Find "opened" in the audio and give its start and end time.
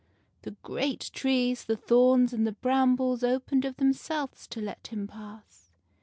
3.23-3.65